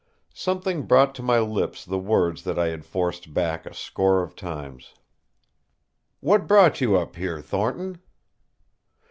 [0.33, 4.35] Something brought to my lips the words that I had forced back a score of
[4.35, 4.95] times.
[6.21, 7.99] "What brought you up here, Thornton?"